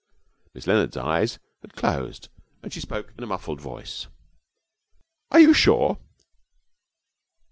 Miss 0.55 0.65
Leonard's 0.65 0.97
eyes 0.97 1.37
had 1.61 1.75
closed 1.75 2.29
and 2.63 2.73
she 2.73 2.79
spoke 2.81 3.13
in 3.19 3.23
a 3.23 3.27
muffled 3.27 3.61
voice. 3.61 4.07
'Are 5.29 5.39
you 5.39 5.53
sure?' 5.53 5.99